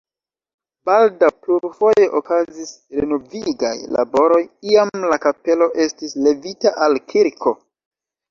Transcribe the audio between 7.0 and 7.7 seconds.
kirko.